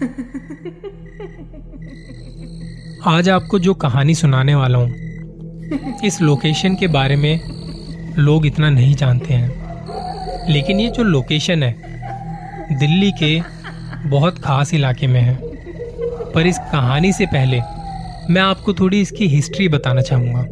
आज 3.06 3.28
आपको 3.28 3.58
जो 3.58 3.74
कहानी 3.74 4.14
सुनाने 4.14 4.54
वाला 4.54 4.78
हूँ, 4.78 4.90
इस 6.04 6.20
लोकेशन 6.22 6.74
के 6.74 6.86
बारे 6.86 7.16
में 7.16 7.40
लोग 8.18 8.46
इतना 8.46 8.70
नहीं 8.70 8.94
जानते 8.94 9.34
हैं। 9.34 9.50
लेकिन 10.48 10.80
ये 10.80 10.88
जो 10.90 11.02
लोकेशन 11.02 11.62
है, 11.62 11.72
दिल्ली 12.78 13.12
के 13.12 13.42
बहुत 14.08 14.38
खास 14.38 14.74
इलाके 14.74 15.06
में 15.06 15.20
है। 15.20 15.38
पर 16.32 16.46
इस 16.46 16.58
कहानी 16.58 17.12
से 17.12 17.26
पहले 17.26 17.60
मैं 18.30 18.40
आपको 18.40 18.74
थोड़ी 18.74 19.00
इसकी 19.00 19.26
हिस्ट्री 19.26 19.68
बताना 19.68 20.00
चाहूँगा, 20.00 20.44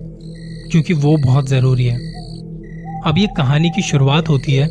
क्योंकि 0.70 0.92
वो 0.94 1.16
बहुत 1.16 1.48
ज़रूरी 1.48 1.84
है। 1.84 1.98
अब 3.06 3.14
ये 3.18 3.26
कहानी 3.26 3.70
की 3.70 3.82
शुरुआत 3.82 4.28
होती 4.28 4.52
है, 4.52 4.68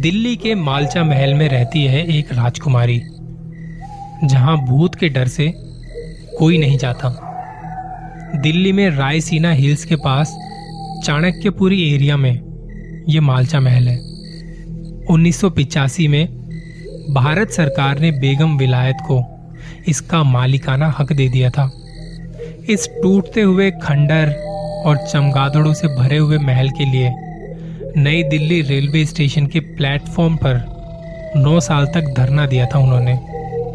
दिल्ली 0.00 0.36
के 0.36 0.54
मालचा 0.54 1.04
महल 1.04 1.34
में 1.34 1.48
रहती 1.48 1.84
है 1.84 2.18
एक 2.18 2.32
राजकुमारी। 2.32 3.02
जहाँ 4.24 4.56
भूत 4.66 4.94
के 4.94 5.08
डर 5.08 5.28
से 5.28 5.54
कोई 6.38 6.58
नहीं 6.58 6.78
जाता। 6.78 7.08
दिल्ली 8.42 8.72
में 8.72 8.90
रायसीना 8.90 9.52
हिल्स 9.52 9.84
के 9.84 9.96
पास 9.96 10.36
चाणक्यपुरी 11.04 11.94
एरिया 11.94 12.16
में 12.16 13.04
ये 13.08 13.20
मालचा 13.20 13.60
महल 13.60 13.88
है। 13.88 13.96
उन्नीस 15.10 15.44
में 16.00 16.26
भारत 17.10 17.50
सरकार 17.50 17.98
ने 17.98 18.10
बेगम 18.10 18.56
विलायत 18.56 18.96
को 19.02 19.22
इसका 19.88 20.22
मालिकाना 20.22 20.94
हक 20.98 21.12
दे 21.12 21.28
दिया 21.28 21.50
था। 21.50 21.70
इस 22.70 22.88
टूटते 23.02 23.40
हुए 23.40 23.70
खंडर 23.70 24.34
और 24.86 24.96
चमगादड़ों 24.96 25.74
से 25.74 25.88
भरे 25.88 26.18
हुए 26.18 26.38
महल 26.38 26.70
के 26.70 26.84
लिए 26.84 27.12
नई 27.96 28.22
दिल्ली 28.22 28.62
रेलवे 28.62 29.04
स्टेशन 29.06 29.46
के 29.46 29.60
प्लेटफॉर्म 29.60 30.36
पर 30.36 30.64
नौ 31.36 31.60
साल 31.60 31.86
तक 31.86 32.14
धरना 32.16 32.46
दिया 32.46 32.66
था 32.66 32.78
उन्होंने। 32.78 33.18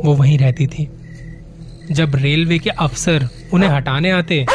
वो 0.06 0.14
वहीं 0.16 0.38
रहती 0.38 0.68
थी। 0.68 0.88
जब 1.92 2.16
रेलवे 2.16 2.58
के 2.60 2.70
अफसर 2.70 3.28
उन्हें 3.54 3.70
हटाने 3.70 4.12
आते 4.12 4.46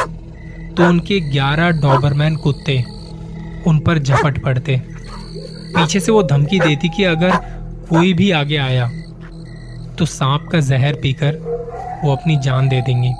तो 0.77 0.89
उनके 0.89 1.20
ग्यारह 1.20 1.70
डॉबरमैन 1.80 2.36
कुत्ते 2.36 2.83
उन 3.67 3.78
पर 3.78 3.98
झपट 3.98 4.42
पड़ते। 4.42 4.80
पीछे 5.75 6.00
से 6.00 6.12
वो 6.12 6.22
धमकी 6.22 6.58
देती 6.61 6.89
कि 6.89 7.05
अगर 7.05 7.36
कोई 7.89 8.12
भी 8.12 8.30
आगे 8.30 8.56
आया 8.56 8.91
तो 9.98 10.06
सांप 10.06 10.48
का 10.52 10.61
जहर 10.61 10.94
पीकर 10.94 11.36
वो 12.05 12.12
अपनी 12.12 12.36
जान 12.36 12.69
दे 12.69 12.80
देंगी। 12.80 13.12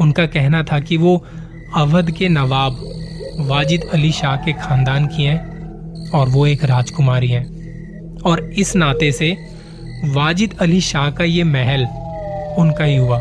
उनका 0.00 0.26
कहना 0.26 0.62
था 0.62 0.78
कि 0.80 0.96
वो 0.96 1.16
अवध 1.76 2.10
के 2.10 2.28
नवाब 2.28 2.78
वाजिद 3.40 3.88
अली 3.94 4.12
शाह 4.12 4.36
के 4.36 4.52
खानदान 4.52 5.06
की 5.06 5.24
हैं 5.24 6.10
और 6.10 6.28
वो 6.28 6.46
एक 6.46 6.64
राजकुमारी 6.64 7.28
हैं। 7.28 7.44
और 8.22 8.42
इस 8.58 8.74
नाते 8.76 9.10
से 9.12 9.36
वाजिद 10.04 10.54
अली 10.60 10.80
शाह 10.80 11.10
का 11.10 11.24
ये 11.24 11.44
महल 11.44 11.84
उनका 12.58 12.84
ही 12.84 12.96
हुआ। 12.96 13.18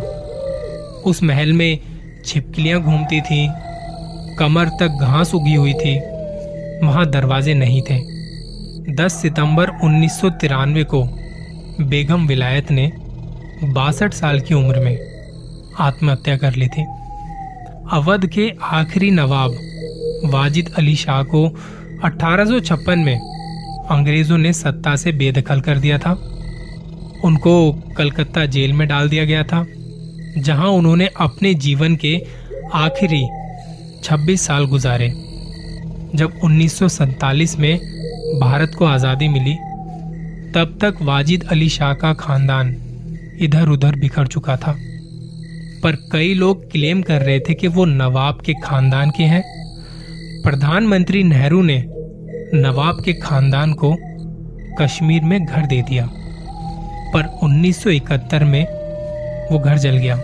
उस 1.06 1.24
महल 1.24 1.54
में 1.54 1.80
छिपकलियाँ 2.26 2.82
घूमती 2.82 3.22
थी, 3.22 3.48
कमर 4.40 4.70
तक 4.70 4.98
घास 5.02 5.34
उगी 5.36 5.54
हुई 5.54 5.74
थी, 5.74 5.96
वहाँ 6.86 7.06
दरवाजे 7.06 7.54
नहीं 7.54 7.82
थे। 7.82 8.00
10 8.96 9.22
सितंबर 9.22 9.70
उन्नीस 9.84 10.20
सौ 10.22 10.30
तिरानवे 10.30 10.84
को 10.84 11.04
बेगम 11.82 12.28
विलायत 12.28 12.72
ने 12.72 12.92
बासठ 13.64 14.14
साल 14.14 14.40
की 14.40 14.54
उम्र 14.54 14.80
में 14.80 14.98
आत्महत्या 15.80 16.38
कर 16.38 16.54
ली 16.54 16.68
थी। 16.68 16.86
अवध 17.92 18.26
के 18.26 18.52
आखिरी 18.64 19.12
नवाब 19.12 19.52
वाजिद 20.26 20.74
अली 20.78 20.96
शाह 20.96 21.24
को 21.24 21.48
1856 22.06 22.96
में 22.96 23.20
अंग्रेज़ों 23.90 24.38
ने 24.38 24.54
सत्ता 24.54 24.96
से 24.96 25.12
बेदखल 25.12 25.62
कर 25.62 25.78
दिया 25.78 25.98
था। 25.98 26.33
उनको 27.24 27.72
कलकत्ता 27.98 28.46
जेल 28.46 28.74
में 28.74 28.88
डाल 28.88 29.10
दिया 29.10 29.26
गया 29.26 29.44
था, 29.44 29.66
जहाँ 30.38 30.68
उन्होंने 30.68 31.10
अपने 31.20 31.54
जीवन 31.54 31.96
के 31.96 32.16
आखिरी 32.74 33.22
26 34.04 34.42
साल 34.42 34.66
गुजारे, 34.66 35.10
जब 36.16 36.40
उन्नीस 36.44 37.56
में 37.60 37.78
भारत 38.40 38.76
को 38.78 38.86
आज़ादी 38.86 39.28
मिली। 39.28 39.54
तब 40.54 40.78
तक 40.82 41.02
वाजिद 41.02 41.44
अली 41.44 41.70
शाह 41.70 41.94
का 41.94 42.14
खानदान 42.14 42.76
इधर 43.42 43.70
उधर 43.70 43.96
बिखर 43.96 44.28
चुका 44.28 44.58
था। 44.58 44.76
पर 45.84 45.96
कई 46.12 46.34
लोग 46.34 46.72
क्लेम 46.72 47.02
कर 47.02 47.22
रहे 47.22 47.40
थे 47.40 47.54
कि 47.54 47.68
वो 47.68 47.86
नवाब 47.86 48.42
के 48.46 48.54
खानदान 48.54 49.10
के 49.10 49.24
हैं। 49.24 49.44
प्रधानमंत्री 50.44 51.24
नेहरू 51.24 51.62
ने 51.62 51.78
नवाब 52.56 53.02
के 53.06 53.14
खानदान 53.14 53.74
को 53.74 53.96
कश्मीर 54.80 55.24
में 55.24 55.46
घर 55.46 55.66
दे 55.66 55.82
दिया। 55.82 56.10
पर 57.14 57.24
1971 57.44 58.44
में 58.44 58.64
वो 59.52 59.60
घर 59.60 59.78
जल 59.78 59.98
गया। 59.98 60.16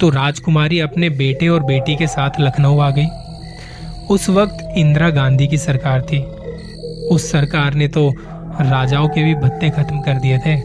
तो 0.00 0.10
राजकुमारी 0.10 0.80
अपने 0.80 1.10
बेटे 1.10 1.48
और 1.48 1.62
बेटी 1.62 1.96
के 1.96 2.06
साथ 2.06 2.30
लखनऊ 2.40 2.78
आ 2.78 2.90
गई। 2.90 3.06
उस 4.10 4.28
वक्त 4.28 4.74
इंदिरा 4.76 5.10
गांधी 5.10 5.46
की 5.46 5.58
सरकार 5.58 6.02
थी। 6.02 6.18
उस 7.06 7.32
सरकार 7.32 7.74
ने 7.74 7.88
तो 7.88 8.14
राजाओं 8.60 9.08
के 9.08 9.24
भी 9.24 9.34
भत्ते 9.34 9.70
खत्म 9.70 10.00
कर 10.00 10.14
दिए 10.14 10.38
थे। 10.38 10.56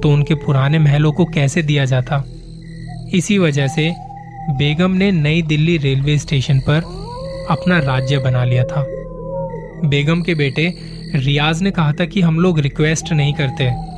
तो 0.00 0.10
उनके 0.10 0.34
पुराने 0.34 0.78
महलों 0.78 1.12
को 1.12 1.24
कैसे 1.24 1.62
दिया 1.62 1.84
जाता? 1.84 2.24
इसी 3.14 3.38
वजह 3.38 3.68
से 3.68 3.94
बेगम 4.50 4.90
ने 4.90 5.12
नई 5.12 5.42
दिल्ली 5.42 5.76
रेलवे 5.76 6.18
स्टेशन 6.18 6.60
पर 6.60 6.76
अपना 7.50 7.78
राज्य 7.78 8.18
बना 8.18 8.44
लिया 8.44 8.64
था। 8.64 8.86
बेगम 9.84 10.22
के 10.22 10.34
बेटे 10.34 10.74
रियाज 11.14 11.62
ने 11.62 11.70
कहा 11.70 11.92
था 11.92 12.04
कि 12.04 12.20
हम 12.20 12.40
लोग 12.40 12.58
रिक्वेस्ट 12.58 13.12
नहीं 13.12 13.34
करते। 13.34 13.89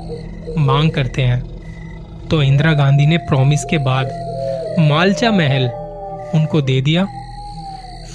मांग 0.59 0.91
करते 0.91 1.23
हैं। 1.23 1.41
तो 2.29 2.43
इंदिरा 2.43 2.73
गांधी 2.73 3.07
ने 3.07 3.17
प्रॉमिस 3.19 3.65
के 3.65 3.79
बाद 3.79 4.77
मालचा 4.81 5.31
महल 5.31 5.69
उनको 6.35 6.61
दे 6.61 6.81
दिया। 6.81 7.07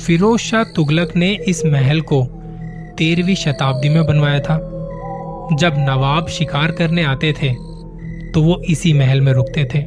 फिरोज 0.06 0.40
शाह 0.40 0.64
तुगलक 0.64 1.16
ने 1.16 1.32
इस 1.48 1.66
महल 1.66 2.02
को 2.02 2.24
तेरहवीं 2.98 3.36
शताब्दी 3.36 3.90
में 3.90 4.06
बनवाया 4.06 4.40
था। 4.40 4.58
जब 5.54 5.76
नवाब 5.80 6.28
शिकार 6.28 6.72
करने 6.72 7.04
आते 7.04 7.34
थे 7.34 7.54
तो 8.32 8.42
वो 8.44 8.60
इसी 8.70 8.94
महल 8.94 9.22
में 9.22 9.32
रुकते 9.34 9.66
थे। 9.66 9.84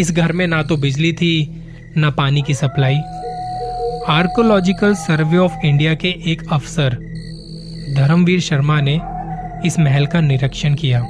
इस 0.00 0.12
घर 0.12 0.32
में 0.32 0.46
ना 0.46 0.62
तो 0.62 0.76
बिजली 0.76 1.12
थी, 1.12 1.64
ना 1.96 2.10
पानी 2.10 2.42
की 2.42 2.54
supply. 2.54 3.00
Archaeological 4.08 4.94
survey 4.94 5.38
of 5.38 5.66
India 5.66 5.94
के 5.94 6.08
एक 6.08 6.42
अफसर 6.52 6.98
धर्मवीर 7.96 8.40
शर्मा 8.40 8.80
ने 8.80 9.00
इस 9.66 9.78
महल 9.78 10.06
का 10.06 10.20
निरीक्षण 10.20 10.74
किया। 10.74 11.00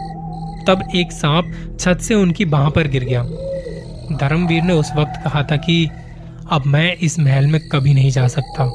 तब 0.67 0.89
एक 0.97 1.13
सांप 1.13 1.77
छत 1.81 1.99
से 2.03 2.15
उनकी 2.15 2.45
बाह 2.45 2.69
पर 2.69 2.89
गिर 2.89 3.05
गया। 3.05 3.23
धर्मवीर 4.17 4.63
ने 4.63 4.73
उस 4.73 4.93
वक्त 4.97 5.13
कहा 5.25 5.43
था 5.43 5.57
कि 5.57 5.91
अब 6.51 6.63
मैं 6.67 6.97
इस 6.97 7.19
महल 7.19 7.47
में 7.47 7.69
कभी 7.69 7.95
नहीं 7.95 8.11
जा 8.11 8.29
सकता। 8.29 8.71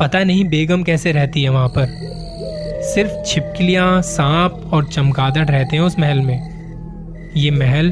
पता 0.00 0.24
नहीं 0.24 0.44
बेगम 0.44 0.82
कैसे 0.82 1.12
रहती 1.12 1.42
है 1.42 1.48
वहाँ 1.48 1.68
पर। 1.68 2.14
सिर्फ़ 2.94 3.12
छिपकलियाँ, 3.26 4.02
सांप 4.02 4.70
और 4.72 4.84
चमगादड़ 4.84 5.44
रहते 5.44 5.76
हैं 5.76 5.82
उस 5.82 5.98
महल 5.98 6.20
में। 6.20 6.54
ये 7.36 7.50
महल 7.50 7.90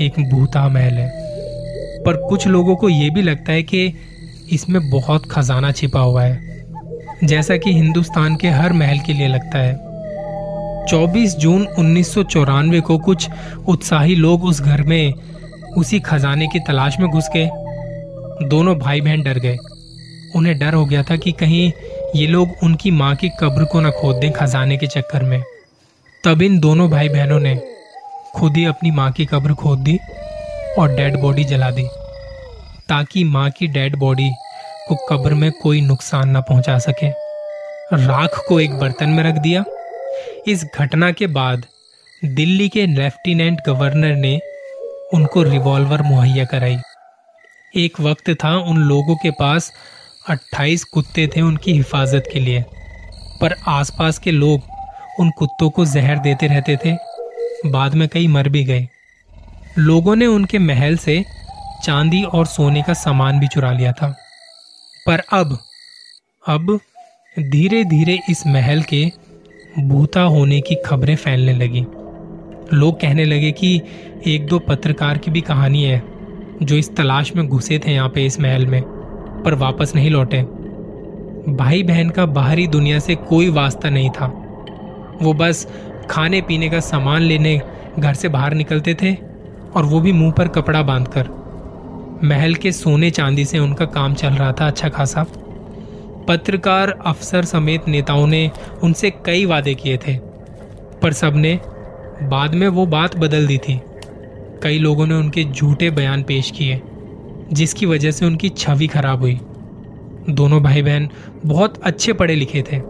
एक 0.00 0.30
भूता 0.30 0.68
महल 0.68 0.94
है। 0.94 1.12
पर 2.02 2.16
कुछ 2.28 2.46
लोगों 2.46 2.76
को 2.76 2.88
यह 2.88 3.10
भी 3.10 3.22
लगता 3.22 3.52
है 3.52 3.62
कि 3.62 3.94
इसमें 4.52 4.90
बहुत 4.90 5.30
खजाना 5.30 5.72
छिपा 5.72 6.00
हुआ 6.00 6.22
है। 6.22 6.64
जैसा 7.24 7.56
कि 7.56 7.72
हिंदुस्तान 7.72 8.36
के 8.36 8.48
हर 8.48 8.72
महल 8.72 8.98
के 8.98 9.12
लिए 9.12 9.28
लगता 9.28 9.58
है। 9.58 9.93
24 10.88 11.36
जून 11.36 11.66
उन्नीस 11.78 12.12
सौ 12.14 12.22
चौरानवे 12.22 12.80
को 12.80 12.98
कुछ 12.98 13.28
उत्साही 13.68 14.14
लोग 14.14 14.44
उस 14.44 14.60
घर 14.60 14.82
में 14.82 15.12
उसी 15.78 16.00
खजाने 16.00 16.46
की 16.46 16.58
तलाश 16.58 16.98
में 17.00 17.08
घुस 17.10 17.28
गए। 17.36 17.48
दोनों 18.48 18.76
भाई 18.78 19.00
बहन 19.00 19.22
डर 19.22 19.38
गए। 19.38 19.56
उन्हें 20.36 20.58
डर 20.58 20.74
हो 20.74 20.84
गया 20.84 21.02
था 21.02 21.16
कि 21.16 21.32
कहीं 21.32 21.72
ये 22.16 22.26
लोग 22.26 22.62
उनकी 22.62 22.90
माँ 22.90 23.14
की 23.16 23.28
कब्र 23.40 23.64
को 23.64 23.80
न 23.80 23.90
खोद 23.90 24.16
दें 24.16 24.30
खजाने 24.32 24.76
के 24.76 24.86
चक्कर 24.86 25.22
में। 25.22 25.42
तब 26.24 26.42
इन 26.42 26.58
दोनों 26.60 26.88
भाई 26.90 27.08
बहनों 27.08 27.38
ने 27.40 27.54
खुद 28.36 28.56
ही 28.56 28.64
अपनी 28.64 28.90
माँ 28.90 29.10
की 29.12 29.26
कब्र 29.26 29.54
खोद 29.54 29.78
दी 29.78 29.98
और 30.78 30.94
डेड 30.94 31.16
बॉडी 31.16 31.44
जला 31.44 31.70
दी, 31.70 31.86
ताकि 32.88 33.24
माँ 33.24 33.50
की 33.50 33.66
डेड 33.66 33.96
बॉडी 33.96 34.30
को 34.88 34.94
कब्र 35.08 35.34
में 35.34 35.50
कोई 35.52 35.80
नुकसान 35.80 36.36
न 36.36 36.40
पहुँचा 36.40 36.78
सके। 36.78 37.08
राख 37.96 38.44
को 38.48 38.60
एक 38.60 38.78
बर्तन 38.78 39.08
में 39.08 39.22
रख 39.24 39.34
दिया 39.34 39.64
इस 40.46 40.64
घटना 40.74 41.10
के 41.12 41.26
बाद 41.26 41.66
दिल्ली 42.24 42.68
के 42.68 42.86
लेफ्टिनेंट 42.86 43.58
गवर्नर 43.66 44.16
ने 44.16 44.40
उनको 45.14 45.42
रिवॉल्वर 45.42 46.02
मुहैया 46.02 46.44
कराई। 46.44 46.78
एक 47.76 48.00
वक्त 48.00 48.30
था 48.30 48.56
उन 48.56 48.76
लोगों 48.76 49.16
के 49.16 49.30
पास 49.30 49.72
28 50.28 50.84
कुत्ते 50.84 51.26
थे 51.26 51.40
उनकी 51.40 51.72
हिफाजत 51.72 52.24
के 52.32 52.40
लिए, 52.40 52.64
पर 53.40 53.54
आसपास 53.68 54.18
के 54.18 54.30
लोग 54.30 54.60
उन 55.20 55.30
कुत्तों 55.30 55.70
को 55.70 55.86
जहर 55.86 56.18
देते 56.18 56.46
रहते 56.46 56.76
थे। 56.76 56.96
बाद 57.70 57.94
में 57.94 58.08
कई 58.08 58.26
मर 58.26 58.48
भी 58.48 58.64
गए। 58.64 58.88
लोगों 59.78 60.16
ने 60.16 60.26
उनके 60.26 60.58
महल 60.58 60.96
से 60.96 61.24
चांदी 61.84 62.22
और 62.22 62.46
सोने 62.46 62.82
का 62.82 62.94
सामान 62.94 63.40
भी 63.40 63.48
चुरा 63.48 63.72
लिया 63.72 63.92
था। 63.92 64.16
पर 65.06 65.22
अब 65.32 65.58
अब 66.48 66.80
धीरे 67.38 67.84
धीरे 67.84 68.18
इस 68.30 68.46
महल 68.46 68.82
के 68.82 69.12
भूता 69.78 70.22
होने 70.22 70.60
की 70.60 70.74
खबरें 70.74 71.16
फैलने 71.16 71.52
लगी। 71.52 71.84
लोग 72.72 73.00
कहने 73.00 73.24
लगे 73.24 73.52
कि 73.52 73.80
एक 74.26 74.46
दो 74.46 74.58
पत्रकार 74.58 75.18
की 75.18 75.30
भी 75.30 75.40
कहानी 75.40 75.82
है, 75.82 76.02
जो 76.62 76.76
इस 76.76 76.96
तलाश 76.96 77.36
में 77.36 77.48
घुसे 77.48 77.78
थे 77.78 77.92
यहाँ 77.92 78.08
पे 78.08 78.26
इस 78.26 78.40
महल 78.40 78.66
में, 78.66 78.82
पर 79.42 79.54
वापस 79.54 79.92
नहीं 79.94 80.10
लौटे। 80.10 80.42
भाई 81.54 81.82
बहन 81.82 82.10
का 82.10 82.26
बाहरी 82.26 82.66
दुनिया 82.66 82.98
से 82.98 83.14
कोई 83.14 83.48
वास्ता 83.48 83.90
नहीं 83.90 84.10
था। 84.10 84.26
वो 85.22 85.32
बस 85.32 85.68
खाने 86.10 86.40
पीने 86.40 86.68
का 86.68 86.80
सामान 86.80 87.22
लेने 87.22 87.60
घर 87.98 88.14
से 88.14 88.28
बाहर 88.28 88.54
निकलते 88.54 88.94
थे, 88.94 89.14
और 89.76 89.84
वो 89.84 90.00
भी 90.00 90.12
मुँह 90.12 90.32
पर 90.32 90.48
कपड़ा 90.48 90.82
बांधकर। 90.82 91.28
महल 92.24 92.54
के 92.54 92.72
सोने 92.72 93.10
चांदी 93.10 93.44
से 93.44 93.58
उनका 93.58 93.84
काम 93.84 94.14
चल 94.14 94.28
रहा 94.28 94.52
था 94.52 94.66
अच्छा 94.66 94.88
खासा। 94.88 95.26
पत्रकार 96.28 96.90
अफसर 97.06 97.44
समेत 97.44 97.88
नेताओं 97.88 98.26
ने 98.26 98.50
उनसे 98.82 99.10
कई 99.26 99.44
वादे 99.46 99.74
किए 99.74 99.96
थे, 99.98 100.16
पर 101.02 101.12
सबने 101.12 101.58
बाद 102.22 102.54
में 102.54 102.68
वो 102.68 102.86
बात 102.86 103.16
बदल 103.16 103.46
दी 103.46 103.58
थी। 103.58 103.80
कई 104.62 104.78
लोगों 104.78 105.06
ने 105.06 105.14
उनके 105.14 105.44
झूठे 105.44 105.90
बयान 105.90 106.22
पेश 106.22 106.50
किए, 106.50 106.80
जिसकी 107.52 107.86
वजह 107.86 108.10
से 108.10 108.26
उनकी 108.26 108.48
छवि 108.48 108.86
खराब 108.86 109.20
हुई। 109.20 109.38
दोनों 110.30 110.62
भाई 110.62 110.82
बहन 110.82 111.08
बहुत 111.46 111.80
अच्छे 111.82 112.12
पढ़े 112.12 112.34
लिखे 112.34 112.62
थे। 112.62 112.80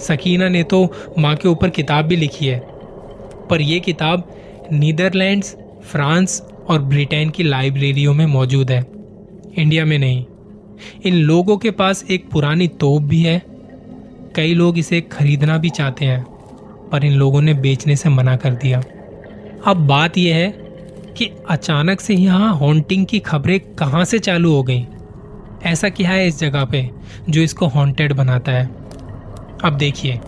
सकीना 0.00 0.48
ने 0.48 0.62
तो 0.62 0.84
माँ 1.18 1.34
के 1.36 1.48
ऊपर 1.48 1.70
किताब 1.70 2.04
भी 2.04 2.16
लिखी 2.16 2.46
है, 2.46 2.58
पर 3.50 3.60
यह 3.60 3.78
किताब 3.78 4.28
नीदरलैंड्स, 4.72 5.56
फ्रांस 5.82 6.40
और 6.68 6.82
ब्रिटेन 6.82 7.30
की 7.30 7.42
लाइब्रेरियों 7.42 8.14
में 8.14 8.26
मौजूद 8.26 8.70
है, 8.70 8.84
इंडिया 9.58 9.84
में 9.84 9.98
नहीं। 9.98 10.24
इन 11.06 11.14
लोगों 11.14 11.56
के 11.56 11.70
पास 11.70 12.04
एक 12.10 12.28
पुरानी 12.30 12.68
तोप 12.68 13.02
भी 13.02 13.22
है। 13.22 13.42
कई 14.36 14.54
लोग 14.54 14.78
इसे 14.78 15.00
खरीदना 15.00 15.58
भी 15.58 15.70
चाहते 15.70 16.04
हैं, 16.04 16.22
पर 16.92 17.04
इन 17.04 17.12
लोगों 17.12 17.42
ने 17.42 17.54
बेचने 17.54 17.96
से 17.96 18.08
मना 18.08 18.36
कर 18.36 18.54
दिया। 18.54 18.82
अब 19.66 19.86
बात 19.86 20.18
यह 20.18 20.36
है 20.36 20.48
कि 21.16 21.30
अचानक 21.50 22.00
से 22.00 22.14
यहाँ 22.14 22.54
हॉन्टिंग 22.54 23.06
की 23.06 23.18
खबरें 23.18 23.60
कहाँ 23.74 24.04
से 24.04 24.18
चालू 24.18 24.52
हो 24.52 24.62
गई? 24.62 24.86
ऐसा 25.62 25.88
क्या 25.88 26.10
है 26.10 26.26
इस 26.28 26.38
जगह 26.38 26.64
पे 26.64 26.88
जो 27.30 27.40
इसको 27.40 27.66
हॉन्टेड 27.66 28.12
बनाता 28.12 28.52
है? 28.52 28.66
अब 29.64 29.76
देखिए, 29.78 30.18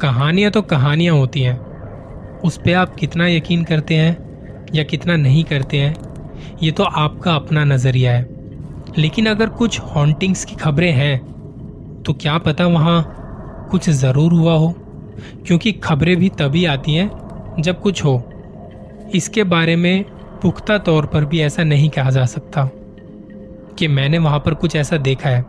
कहानियाँ 0.00 0.50
तो 0.50 0.62
कहानियाँ 0.62 1.14
होती 1.14 1.40
हैं। 1.40 1.58
उस 2.38 2.56
पर 2.56 2.74
आप 2.74 2.94
कितना 2.96 3.28
यकीन 3.28 3.64
करते 3.64 3.94
हैं 3.94 4.16
या 4.74 4.82
कितना 4.82 5.16
नहीं 5.16 5.44
करते 5.44 5.76
हैं, 5.76 5.94
ये 6.62 6.70
तो 6.72 6.84
आपका 6.84 7.34
अपना 7.34 7.64
नज़रिया 7.64 8.12
है। 8.12 8.37
लेकिन 8.98 9.26
अगर 9.26 9.48
कुछ 9.48 9.80
हॉन्टिंग्स 9.80 10.44
की 10.44 10.56
खबरें 10.56 10.92
हैं 10.92 11.18
तो 12.02 12.12
क्या 12.12 12.36
पता 12.38 12.66
वहाँ 12.66 13.68
कुछ 13.70 13.88
ज़रूर 13.90 14.32
हुआ 14.32 14.54
हो? 14.54 14.74
क्योंकि 15.46 15.72
खबरें 15.72 16.16
भी 16.16 16.28
तभी 16.28 16.64
आती 16.64 16.94
हैं 16.94 17.56
जब 17.60 17.80
कुछ 17.80 18.04
हो। 18.04 18.22
इसके 19.14 19.44
बारे 19.44 19.76
में 19.76 20.04
पुख्ता 20.42 20.78
तौर 20.78 21.06
पर 21.06 21.24
भी 21.24 21.40
ऐसा 21.40 21.64
नहीं 21.64 21.88
कहा 21.90 22.10
जा 22.10 22.24
सकता 22.26 22.64
कि 23.78 23.88
मैंने 23.88 24.18
वहाँ 24.18 24.38
पर 24.38 24.54
कुछ 24.54 24.76
ऐसा 24.76 24.96
देखा 24.96 25.28
है। 25.28 25.44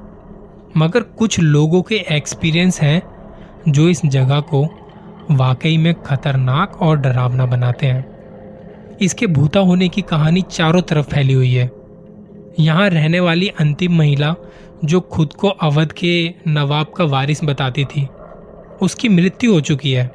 मगर 0.77 1.01
कुछ 1.01 1.39
लोगों 1.39 1.81
के 1.81 1.95
एक्सपीरियंस 2.11 2.81
हैं 2.81 3.01
जो 3.67 3.87
इस 3.89 4.05
जगह 4.05 4.39
को 4.53 4.63
वाकई 5.31 5.77
में 5.77 5.93
खतरनाक 5.93 6.81
और 6.81 6.97
डरावना 6.97 7.45
बनाते 7.45 7.87
हैं। 7.87 8.97
इसके 9.01 9.27
भूता 9.27 9.59
होने 9.59 9.89
की 9.89 10.01
कहानी 10.01 10.41
चारों 10.41 10.81
तरफ़ 10.81 11.05
फैली 11.05 11.33
हुई 11.33 11.53
है। 11.53 11.78
यहाँ 12.59 12.89
रहने 12.89 13.19
वाली 13.19 13.47
अंतिम 13.47 13.97
महिला, 13.97 14.35
जो 14.85 14.99
खुद 14.99 15.33
को 15.33 15.47
अवध 15.47 15.91
के 15.91 16.33
नवाब 16.47 16.85
का 16.97 17.03
वारिस 17.03 17.43
बताती 17.43 17.85
थी, 17.85 18.07
उसकी 18.81 19.09
मृत्यु 19.09 19.53
हो 19.53 19.61
चुकी 19.61 19.91
है। 19.91 20.11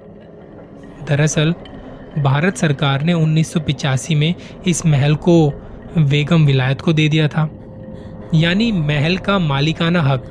दरअसल, 1.08 1.54
भारत 2.18 2.56
सरकार 2.56 3.02
ने 3.02 3.12
उन्नीस 3.12 3.54
में 4.12 4.34
इस 4.66 4.86
महल 4.86 5.14
को 5.14 5.50
बेगम 5.98 6.46
विलायत 6.46 6.80
को 6.80 6.92
दे 6.92 7.08
दिया 7.08 7.28
था। 7.28 7.50
यानी 8.34 8.72
महल 8.72 9.16
का 9.16 9.38
मालिकाना 9.38 10.02
हक 10.02 10.24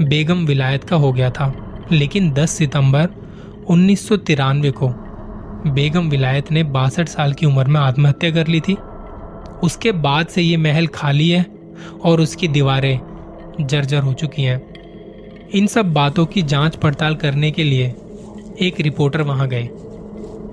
बेगम 0.00 0.46
विलायत 0.46 0.84
का 0.84 0.96
हो 0.96 1.12
गया 1.12 1.30
था। 1.30 1.64
लेकिन 1.92 2.30
10 2.30 2.50
सितंबर 2.50 3.08
उन्नीस 3.68 4.08
सौ 4.08 4.16
तिरानवे 4.16 4.70
को 4.70 4.88
बेगम 5.70 6.08
विलायत 6.08 6.52
ने 6.52 6.62
बासठ 6.62 7.08
साल 7.08 7.32
की 7.32 7.46
उम्र 7.46 7.64
में 7.64 7.80
आत्महत्या 7.80 8.30
कर 8.30 8.46
ली 8.46 8.60
थी। 8.60 8.76
उसके 9.64 9.92
बाद 9.92 10.26
से 10.26 10.42
ये 10.42 10.56
महल 10.56 10.86
खाली 10.86 11.28
है 11.30 11.44
और 12.04 12.20
उसकी 12.20 12.48
दीवारें 12.48 12.98
जर्जर 13.60 14.02
हो 14.02 14.12
चुकी 14.12 14.42
हैं। 14.42 14.60
इन 15.54 15.66
सब 15.66 15.92
बातों 15.92 16.26
की 16.26 16.42
जाँच 16.42 16.76
पड़ताल 16.76 17.14
करने 17.14 17.50
के 17.50 17.64
लिए 17.64 17.86
एक 18.60 18.80
रिपोर्टर 18.80 19.22
वहाँ 19.22 19.48
गए। 19.48 19.62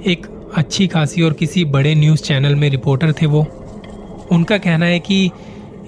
एक 0.05 0.27
अच्छी 0.55 0.87
खासी 0.87 1.21
और 1.21 1.33
किसी 1.33 1.65
बड़े 1.65 1.93
न्यूज़ 1.95 2.21
चैनल 2.21 2.55
में 2.55 2.69
रिपोर्टर 2.69 3.11
थे 3.13 3.25
वो। 3.25 3.45
उनका 4.31 4.57
कहना 4.57 4.85
है 4.85 4.99
कि 4.99 5.29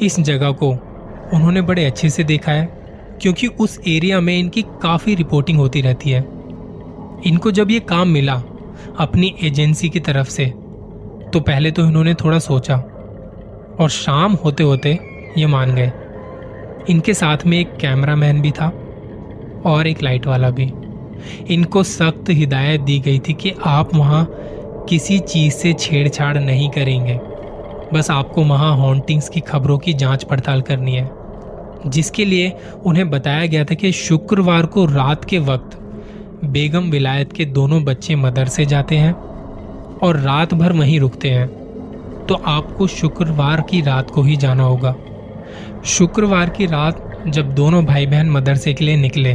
इस 0.01 0.19
जगह 0.19 0.51
को 0.51 0.69
उन्होंने 1.33 1.61
बड़े 1.61 1.85
अच्छे 1.85 2.09
से 2.09 2.23
देखा 2.23 2.51
है, 2.51 2.65
क्योंकि 3.21 3.47
उस 3.47 3.79
एरिया 3.87 4.19
में 4.21 4.37
इनकी 4.39 4.61
काफ़ी 4.81 5.15
रिपोर्टिंग 5.15 5.59
होती 5.59 5.81
रहती 5.81 6.09
है। 6.09 6.19
इनको 7.25 7.51
जब 7.51 7.71
ये 7.71 7.79
काम 7.79 8.07
मिला 8.07 8.41
अपनी 8.99 9.33
एजेंसी 9.43 9.89
की 9.89 9.99
तरफ़ 9.99 10.29
से 10.29 10.45
तो 11.33 11.39
पहले 11.39 11.71
तो 11.71 11.85
इन्होंने 11.85 12.13
थोड़ा 12.13 12.39
सोचा 12.39 12.75
और 13.79 13.89
शाम 13.89 14.33
होते 14.33 14.63
होते 14.63 14.99
ये 15.37 15.45
मान 15.45 15.75
गए। 15.75 15.91
इनके 16.89 17.13
साथ 17.13 17.45
में 17.45 17.59
एक 17.59 17.75
कैमरामैन 17.77 18.41
भी 18.41 18.51
था 18.51 18.67
और 19.65 19.87
एक 19.87 20.03
लाइट 20.03 20.27
वाला 20.27 20.49
भी। 20.49 20.71
इनको 21.53 21.83
सख्त 21.83 22.29
हिदायत 22.29 22.81
दी 22.81 22.99
गई 22.99 23.19
थी 23.19 23.33
कि 23.33 23.53
आप 23.65 23.95
वहाँ 23.95 24.25
किसी 24.89 25.19
चीज़ 25.19 25.53
से 25.53 25.73
छेड़छाड़ 25.73 26.37
नहीं 26.37 26.69
करेंगे। 26.69 27.19
बस 27.93 28.11
आपको 28.11 28.43
वहाँ 28.43 28.75
हॉन्टिंग्स 28.77 29.29
की 29.29 29.39
खबरों 29.39 29.77
की 29.77 29.93
जाँच 29.93 30.23
पड़ताल 30.23 30.61
करनी 30.61 30.95
है, 30.95 31.09
जिसके 31.87 32.25
लिए 32.25 32.51
उन्हें 32.85 33.09
बताया 33.09 33.45
गया 33.45 33.63
था 33.65 33.75
कि 33.75 33.91
शुक्रवार 33.91 34.65
को 34.65 34.85
रात 34.85 35.25
के 35.25 35.39
वक्त 35.39 35.77
बेगम 36.45 36.89
विलायत 36.91 37.33
के 37.33 37.45
दोनों 37.45 37.83
बच्चे 37.83 38.15
मदरसे 38.15 38.65
जाते 38.65 38.97
हैं 38.97 39.13
और 40.03 40.17
रात 40.17 40.53
भर 40.53 40.73
वहीं 40.73 40.99
रुकते 40.99 41.29
हैं। 41.29 41.56
तो 42.29 42.35
आपको 42.47 42.87
शुक्रवार 42.87 43.61
की 43.61 43.81
रात 43.81 44.09
को 44.11 44.21
ही 44.23 44.35
जाना 44.37 44.63
होगा। 44.63 44.95
शुक्रवार 45.87 46.49
की 46.49 46.65
रात 46.65 47.23
जब 47.27 47.53
दोनों 47.55 47.83
भाई 47.85 48.05
बहन 48.05 48.29
मदरसे 48.29 48.73
के 48.73 48.85
लिए 48.85 48.95
निकले 48.95 49.33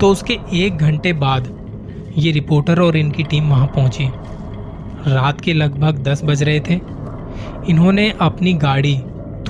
तो 0.00 0.10
उसके 0.10 0.38
एक 0.56 0.76
घंटे 0.76 1.12
बाद 1.14 1.48
ये 2.18 2.30
रिपोर्टर 2.32 2.80
और 2.80 2.96
इनकी 2.96 3.22
टीम 3.22 3.48
वहाँ 3.50 3.66
पहुँची। 3.66 4.08
रात 5.06 5.40
के 5.40 5.52
लगभग 5.52 5.98
दस 5.98 6.22
बज 6.24 6.42
रहे 6.42 6.60
थे। 6.60 6.74
इन्होंने 7.70 8.10
अपनी 8.20 8.52
गाड़ी 8.54 8.96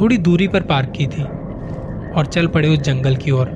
थोड़ी 0.00 0.18
दूरी 0.18 0.48
पर 0.48 0.62
पार्क 0.62 0.92
की 0.96 1.06
थी 1.06 1.22
और 2.12 2.26
चल 2.26 2.46
पड़े 2.46 2.68
उस 2.68 2.78
जंगल 2.78 3.16
की 3.16 3.30
ओर। 3.30 3.50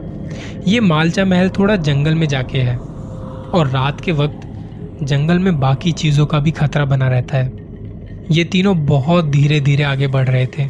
ये 0.67 0.81
मालचा 0.81 1.25
महल 1.25 1.49
थोड़ा 1.49 1.77
जंगल 1.79 2.15
में 2.15 2.27
जाके 2.29 2.59
है 2.59 2.77
और 2.77 3.69
रात 3.69 4.01
के 4.01 4.13
वक्त 4.13 5.05
जंगल 5.05 5.39
में 5.39 5.59
बाकी 5.61 5.93
चीज़ों 5.93 6.27
का 6.27 6.39
भी 6.39 6.51
खतरा 6.51 6.85
बना 6.85 7.09
रहता 7.09 7.37
है। 7.37 7.66
ये 8.33 8.45
तीनों 8.45 8.75
बहुत 8.87 9.25
धीरे 9.25 9.61
धीरे 9.61 9.83
आगे 9.83 10.07
बढ़ 10.07 10.29
रहे 10.29 10.47
थे। 10.47 10.69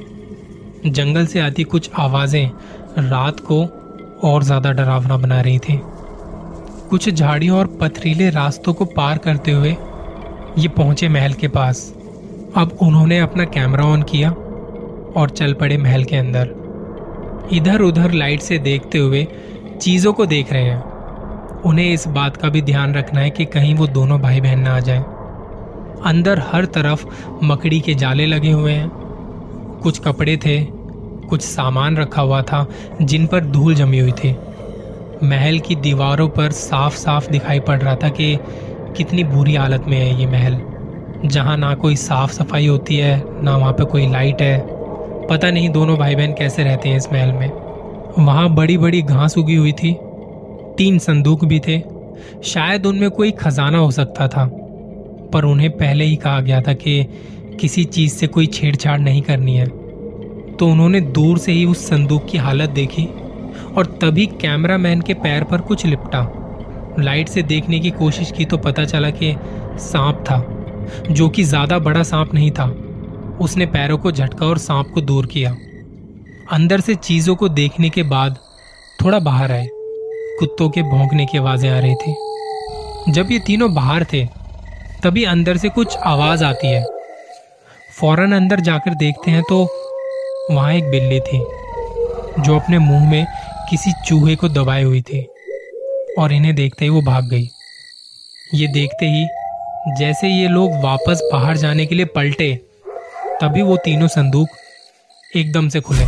जंगल 0.86 1.26
से 1.26 1.40
आती 1.40 1.64
कुछ 1.64 1.90
आवाज़ें 1.94 2.50
रात 3.00 3.40
को 3.40 3.62
और 4.24 4.42
ज़्यादा 4.42 4.72
डरावना 4.72 5.16
बना 5.16 5.40
रही 5.40 5.58
थी। 5.58 5.80
कुछ 6.90 7.08
झाड़ियों 7.10 7.58
और 7.58 7.66
पथरीले 7.80 8.28
रास्तों 8.30 8.74
को 8.74 8.84
पार 8.84 9.18
करते 9.18 9.52
हुए 9.52 9.70
ये 10.58 10.68
पहुँचे 10.68 11.08
महल 11.08 11.32
के 11.32 11.48
पास। 11.48 11.80
अब 12.56 12.76
उन्होंने 12.82 13.18
अपना 13.18 13.44
कैमरा 13.46 13.84
ऑन 13.84 14.02
किया 14.02 14.30
और 14.30 15.30
चल 15.30 15.54
पड़े 15.54 15.76
महल 15.76 16.04
के 16.04 16.16
अंदर। 16.16 16.54
इधर 17.52 17.80
उधर 17.80 18.12
लाइट 18.12 18.40
से 18.40 18.58
देखते 18.58 18.98
हुए 18.98 19.26
चीज़ों 19.80 20.12
को 20.12 20.26
देख 20.26 20.52
रहे 20.52 20.62
हैं। 20.62 21.62
उन्हें 21.62 21.92
इस 21.92 22.08
बात 22.08 22.36
का 22.36 22.48
भी 22.48 22.62
ध्यान 22.62 22.94
रखना 22.94 23.20
है 23.20 23.30
कि 23.30 23.44
कहीं 23.44 23.74
वो 23.74 23.86
दोनों 23.86 24.20
भाई 24.20 24.40
बहन 24.40 24.60
ना 24.60 24.76
आ 24.76 24.80
जाएँ। 24.80 25.04
अंदर 26.04 26.38
हर 26.38 26.64
तरफ़ 26.64 27.06
मकड़ी 27.44 27.80
के 27.80 27.94
जाले 27.94 28.26
लगे 28.26 28.50
हुए 28.50 28.72
हैं। 28.72 28.90
कुछ 29.82 29.98
कपड़े 29.98 30.36
थे, 30.36 30.64
कुछ 31.28 31.42
सामान 31.42 31.96
रखा 31.96 32.22
हुआ 32.22 32.42
था, 32.42 32.66
जिन 33.02 33.26
पर 33.26 33.40
धूल 33.44 33.74
जमी 33.74 33.98
हुई 33.98 34.12
थी। 34.12 34.36
महल 35.22 35.58
की 35.58 35.74
दीवारों 35.74 36.28
पर 36.28 36.50
साफ़ 36.50 36.96
साफ़ 36.96 37.30
दिखाई 37.30 37.60
पड़ 37.60 37.82
रहा 37.82 37.96
था 37.96 38.08
कि 38.08 38.38
कितनी 38.96 39.24
बुरी 39.24 39.54
हालत 39.54 39.84
में 39.86 39.98
है 39.98 40.20
ये 40.20 40.26
महल। 40.26 40.60
जहाँ 41.28 41.56
ना 41.56 41.74
कोई 41.74 41.96
साफ़ 41.96 42.32
सफ़ाई 42.32 42.66
होती 42.66 42.96
है, 42.96 43.44
ना 43.44 43.56
वहाँ 43.56 43.72
पे 43.72 43.84
कोई 43.84 44.10
लाइट 44.10 44.42
है। 44.42 44.66
पता 45.30 45.50
नहीं 45.50 45.68
दोनों 45.68 45.96
भाई 45.96 46.14
बहन 46.14 46.32
कैसे 46.32 46.64
रहते 46.64 46.88
हैं 46.88 46.96
इस 46.96 47.12
महल 47.12 47.32
में। 47.32 47.50
वहाँ 48.18 48.54
बड़ी 48.54 48.78
बड़ी 48.78 49.02
घास 49.02 49.38
उगी 49.38 49.54
हुई 49.54 49.72
थी, 49.72 49.96
तीन 50.78 50.98
संदूक 50.98 51.44
भी 51.44 51.60
थे। 51.60 51.82
शायद 52.44 52.86
उनमें 52.86 53.10
कोई 53.10 53.30
खजाना 53.30 53.78
हो 53.78 53.90
सकता 53.90 54.28
था। 54.28 54.65
पर 55.26 55.44
उन्हें 55.44 55.70
पहले 55.70 56.04
ही 56.04 56.16
कहा 56.16 56.40
गया 56.40 56.60
था 56.62 56.72
कि 56.74 57.02
किसी 57.60 57.84
चीज़ 57.86 58.14
से 58.14 58.26
कोई 58.26 58.46
छेड़छाड़ 58.46 58.98
नहीं 59.00 59.22
करनी 59.22 59.56
है। 59.56 59.66
तो 60.56 60.68
उन्होंने 60.68 61.00
दूर 61.00 61.38
से 61.38 61.52
ही 61.52 61.64
उस 61.64 61.86
संदूक 61.88 62.26
की 62.26 62.38
हालत 62.38 62.70
देखी 62.70 63.04
और 63.76 63.86
तभी 64.02 64.26
कैमरामैन 64.40 65.00
के 65.00 65.14
पैर 65.14 65.44
पर 65.44 65.60
कुछ 65.60 65.84
लिपटा। 65.86 66.26
लाइट 66.98 67.28
से 67.28 67.42
देखने 67.42 67.78
की 67.80 67.90
कोशिश 67.90 68.32
की 68.32 68.44
तो 68.44 68.58
पता 68.58 68.84
चला 68.84 69.10
कि 69.12 69.34
सांप 69.80 70.24
था, 70.30 70.38
जो 71.10 71.28
कि 71.28 71.42
ज़्यादा 71.44 71.78
बड़ा 71.78 72.02
सांप 72.02 72.34
नहीं 72.34 72.50
था। 72.50 72.66
उसने 73.40 73.66
पैरों 73.66 73.98
को 73.98 74.12
झटका 74.12 74.46
और 74.46 74.58
सांप 74.58 74.90
को 74.94 75.00
दूर 75.00 75.26
किया। 75.26 75.56
अंदर 76.52 76.80
से 76.80 76.94
चीज़ों 76.94 77.34
को 77.36 77.48
देखने 77.48 77.90
के 77.90 78.02
बाद 78.02 78.38
थोड़ा 78.98 79.18
बाहर 79.18 79.52
आए। 79.52 79.66
कुत्तों 80.38 80.68
के 80.70 80.82
भौंकने 80.82 81.26
की 81.26 81.38
आवाज़ें 81.38 81.70
आ 81.70 81.78
रही 81.78 81.94
थी। 81.94 83.12
जब 83.12 83.32
ये 83.32 83.38
तीनों 83.38 83.72
बाहर 83.74 84.04
थे 84.12 84.24
तभी 85.06 85.24
अंदर 85.24 85.56
से 85.56 85.68
कुछ 85.68 85.96
आवाज़ 85.98 86.42
आती 86.44 86.68
है। 86.68 86.84
फ़ौरन 87.90 88.32
अंदर 88.32 88.60
जाकर 88.60 88.94
देखते 88.94 89.30
हैं 89.30 89.42
तो 89.42 89.58
वहाँ 90.50 90.72
एक 90.74 90.90
बिल्ली 90.90 91.18
थी, 91.20 91.38
जो 92.38 92.56
अपने 92.56 92.78
मुँह 92.78 93.08
में 93.10 93.26
किसी 93.70 93.92
चूहे 94.06 94.34
को 94.36 94.48
दबाए 94.48 94.82
हुई 94.82 95.02
थी 95.02 95.20
और 96.18 96.32
इन्हें 96.32 96.54
देखते 96.54 96.84
ही 96.84 96.90
वो 96.90 97.02
भाग 97.02 97.28
गई। 97.30 97.48
ये 98.54 98.66
देखते 98.68 99.06
ही 99.06 99.24
जैसे 99.98 100.28
ये 100.28 100.48
लोग 100.48 100.74
वापस 100.84 101.22
बाहर 101.32 101.56
जाने 101.56 101.86
के 101.86 101.94
लिए 101.94 102.06
पलटे, 102.16 102.52
तभी 103.40 103.62
वो 103.62 103.76
तीनों 103.76 104.08
संदूक 104.08 105.36
एकदम 105.36 105.68
से 105.68 105.80
खुले, 105.80 106.06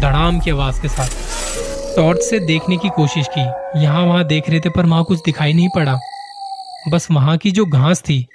धड़ाम 0.00 0.40
की 0.40 0.50
आवाज़ 0.50 0.80
के 0.82 0.88
साथ। 0.88 1.96
टॉर्च 1.96 2.22
से 2.22 2.38
देखने 2.40 2.76
की 2.76 2.88
कोशिश 2.92 3.28
की, 3.28 3.50
यहाँ 3.82 4.06
वहाँ 4.06 4.24
देख 4.26 4.50
रहे 4.50 4.60
थे 4.60 4.70
पर 4.70 4.86
वहाँ 4.86 5.04
कुछ 5.04 5.22
दिखाई 5.24 5.52
नहीं 5.52 5.68
पड़ा। 5.76 5.98
बस 6.88 7.08
वहाँ 7.10 7.36
की 7.38 7.50
जो 7.50 7.66
घास 7.66 8.00
थी, 8.00 8.26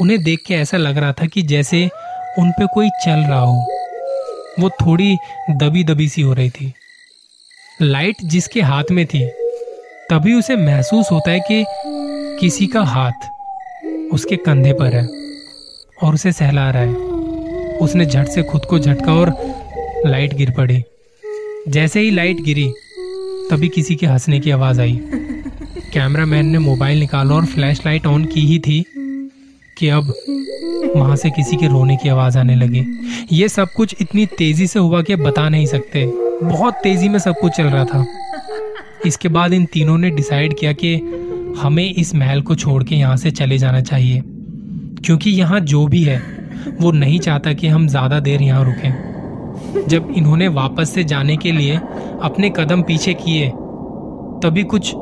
उन्हें 0.00 0.22
देख 0.22 0.38
के 0.46 0.54
ऐसा 0.54 0.76
लग 0.76 0.98
रहा 0.98 1.12
था 1.12 1.26
कि 1.26 1.42
जैसे 1.42 1.90
उन 2.38 2.50
पे 2.50 2.66
कोई 2.66 2.88
चल 2.88 3.20
रहा 3.28 3.40
हो। 3.40 3.66
वो 4.60 4.70
थोड़ी 4.70 5.16
दबी 5.50 5.84
दबी 5.84 6.08
सी 6.08 6.22
हो 6.22 6.32
रही 6.32 6.50
थी। 6.50 6.74
लाइट 7.82 8.16
जिसके 8.24 8.60
हाथ 8.60 8.84
में 8.90 9.06
थी, 9.06 9.26
तभी 10.10 10.34
उसे 10.34 10.56
महसूस 10.56 11.10
होता 11.12 11.30
है 11.30 11.40
कि 11.40 11.64
किसी 12.40 12.66
का 12.66 12.82
हाथ 12.82 13.12
उसके 14.12 14.36
कंधे 14.36 14.72
पर 14.72 14.86
है 14.86 15.06
और 16.02 16.14
उसे 16.14 16.32
सहला 16.32 16.70
रहा 16.70 16.82
है। 16.82 16.94
उसने 17.78 18.06
झट 18.06 18.28
से 18.28 18.42
खुद 18.42 18.64
को 18.64 18.78
झटका 18.78 19.14
और 19.14 19.32
लाइट 20.06 20.34
गिर 20.34 20.50
पड़ी। 20.50 20.84
जैसे 21.68 22.00
ही 22.00 22.10
लाइट 22.10 22.36
गिरी, 22.36 22.72
तभी 23.50 23.68
किसी 23.68 23.96
के 23.96 24.06
हंसने 24.06 24.40
की 24.40 24.50
आवाज़ 24.50 24.80
आई। 24.80 25.00
कैमरामैन 25.94 26.46
ने 26.46 26.58
मोबाइल 26.58 26.98
निकाला 26.98 27.34
और 27.34 27.44
फ्लैश 27.44 27.80
लाइट 27.86 28.06
ऑन 28.06 28.24
की 28.24 28.40
ही 28.40 28.58
थी 28.58 28.84
कि 29.78 29.88
अब 29.88 30.12
वहाँ 30.96 31.16
से 31.16 31.30
किसी 31.30 31.56
के 31.56 31.66
रोने 31.66 31.96
की 31.96 32.08
आवाज़ 32.08 32.38
आने 32.38 32.54
लगी। 32.54 32.84
ये 33.32 33.48
सब 33.48 33.72
कुछ 33.72 33.94
इतनी 34.00 34.26
तेज़ी 34.26 34.66
से 34.66 34.78
हुआ 34.78 35.02
कि 35.02 35.16
बता 35.16 35.48
नहीं 35.48 35.66
सकते। 35.66 36.04
बहुत 36.42 36.74
तेज़ी 36.74 37.08
में 37.08 37.18
सब 37.18 37.34
कुछ 37.40 37.52
चल 37.52 37.64
रहा 37.64 37.84
था। 37.84 38.06
इसके 39.06 39.28
बाद 39.28 39.52
इन 39.52 39.64
तीनों 39.64 39.98
ने 39.98 40.10
डिसाइड 40.10 40.58
किया 40.58 40.72
कि 40.72 40.94
हमें 41.58 41.94
इस 41.94 42.14
महल 42.14 42.42
को 42.42 42.54
छोड़ 42.54 42.84
के 42.84 42.94
यहाँ 42.94 43.16
से 43.16 43.30
चले 43.30 43.58
जाना 43.58 43.80
चाहिए। 43.80 44.22
क्योंकि 45.04 45.30
यहाँ 45.30 45.60
जो 45.60 45.86
भी 45.86 46.02
है, 46.02 46.18
वो 46.80 46.92
नहीं 46.92 47.18
चाहता 47.18 47.52
कि 47.52 47.66
हम 47.66 47.88
ज़्यादा 47.88 48.20
देर 48.20 48.42
यहाँ 48.42 48.64
रुकें। 48.64 49.84
जब 49.88 50.12
इन्होंने 50.16 50.48
वापस 50.48 50.90
से 50.90 51.04
जाने 51.04 51.36
के 51.36 51.52
लिए 51.52 51.76
अपने 52.22 52.50
कदम 52.50 52.82
पीछे 52.82 53.14
किए, 53.14 53.48
तभी 54.44 54.62
कुछ 54.62 54.94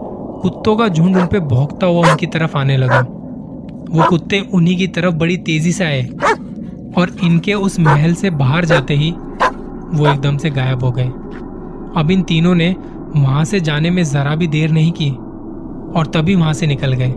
कुत्तों 0.42 0.76
का 0.76 0.88
झुंड 0.88 1.16
उन 1.16 1.26
पे 1.26 1.40
भौंकता 1.40 1.87
हुआ 1.87 2.11
उनकी 2.11 2.26
तरफ़ 2.26 2.56
आने 2.56 2.76
लगा। 2.76 3.00
वो 3.90 4.08
कुत्ते 4.08 4.40
उन्हीं 4.54 4.76
की 4.76 4.87
तरफ़ 4.87 5.14
बड़ी 5.14 5.37
तेज़ी 5.37 5.72
से 5.72 5.84
आए 5.84 6.02
और 6.99 7.16
इनके 7.25 7.54
उस 7.54 7.78
महल 7.80 8.14
से 8.14 8.30
बाहर 8.30 8.64
जाते 8.64 8.94
ही 8.94 9.11
वो 9.11 10.06
एकदम 10.08 10.37
से 10.37 10.50
गायब 10.50 10.84
हो 10.84 10.90
गए। 10.92 11.06
अब 11.96 12.08
इन 12.11 12.22
तीनों 12.22 12.54
ने 12.54 12.75
वहाँ 13.16 13.44
से 13.44 13.61
जाने 13.61 13.90
में 13.90 14.02
जरा 14.04 14.34
भी 14.37 14.46
देर 14.46 14.70
नहीं 14.70 14.92
की 14.92 15.11
और 15.99 16.06
तभी 16.06 16.34
वहाँ 16.34 16.52
से 16.52 16.66
निकल 16.66 16.92
गए। 16.92 17.12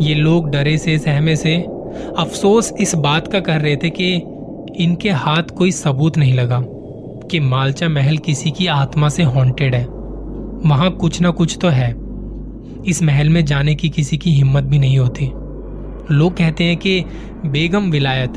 ये 0.00 0.14
लोग 0.14 0.50
डरे 0.50 0.78
से, 0.78 0.98
सहमे 0.98 1.36
से 1.36 1.56
अफसोस 2.18 2.72
इस 2.80 2.94
बात 2.94 3.26
का 3.26 3.40
कर 3.40 3.60
रहे 3.60 3.76
थे 3.76 3.90
कि 3.90 4.14
इनके 4.84 5.10
हाथ 5.10 5.42
कोई 5.42 5.70
सबूत 5.70 6.18
नहीं 6.18 6.34
लगा 6.34 6.60
कि 7.30 7.40
मालचा 7.40 7.88
महल 7.88 8.18
किसी 8.18 8.50
की 8.50 8.66
आत्मा 8.66 9.08
से 9.08 9.22
हॉन्टेड 9.22 9.74
है। 9.74 9.84
वहाँ 10.66 10.90
कुछ 10.90 11.20
ना 11.20 11.30
कुछ 11.30 11.58
तो 11.62 11.68
है। 11.68 12.05
इस 12.86 13.02
महल 13.02 13.28
में 13.28 13.44
जाने 13.44 13.74
की 13.74 13.88
किसी 13.88 14.18
की 14.18 14.30
हिम्मत 14.30 14.64
भी 14.64 14.78
नहीं 14.78 14.98
होती। 14.98 15.30
लोग 16.10 16.36
कहते 16.36 16.64
हैं 16.64 16.76
कि 16.76 17.04
बेगम 17.46 17.90
विलायत 17.90 18.34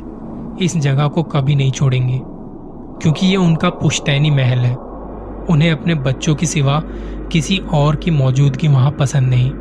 इस 0.62 0.78
जगह 0.78 1.08
को 1.08 1.24
कभी 1.24 1.56
नहीं 1.56 1.72
छोड़ेंगे, 1.72 2.20
क्योंकि 3.02 3.28
ये 3.28 3.36
उनका 3.36 3.70
पुश्तैनी 3.70 4.30
महल 4.32 4.60
है। 4.60 4.76
उन्हें 5.50 5.72
अपने 5.72 5.96
बच्चों 5.96 6.36
की 6.36 6.46
सिवा 6.46 6.82
किसी 7.32 7.58
और 7.74 7.96
की 7.96 8.12
मौजूदगी 8.12 8.68
वहाँ 8.68 8.92
पसंद 8.92 9.30
नहीं। 9.30 9.52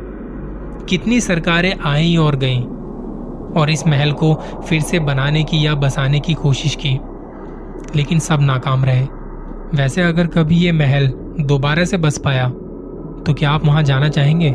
कितनी 0.85 1.19
सरकारें 1.21 1.73
आई 1.85 2.15
और 2.17 2.35
गईं, 2.35 2.61
और 3.51 3.69
इस 3.69 3.85
महल 3.87 4.11
को 4.11 4.33
फिर 4.67 4.81
से 4.81 4.99
बनाने 4.99 5.43
की 5.43 5.65
या 5.65 5.75
बसाने 5.75 6.19
की 6.19 6.33
कोशिश 6.33 6.75
की, 6.75 6.99
लेकिन 7.95 8.19
सब 8.19 8.41
नाकाम 8.41 8.85
रहे। 8.85 9.05
वैसे 9.73 10.01
अगर 10.01 10.27
कभी 10.27 10.57
ये 10.57 10.71
महल 10.71 11.07
दोबारा 11.39 11.85
से 11.85 11.97
बस 11.97 12.17
पाया 12.17 12.47
तो 13.29 13.33
क्या 13.33 13.51
आप 13.51 13.65
वहाँ 13.65 13.83
जाना 13.83 14.09
चाहेंगे? 14.09 14.49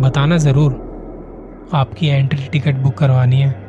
बताना 0.00 0.36
ज़रूर। 0.38 0.72
आपकी 1.72 2.06
एंट्री 2.06 2.48
टिकट 2.48 2.74
बुक 2.74 2.94
करवानी 2.94 3.40
है। 3.40 3.67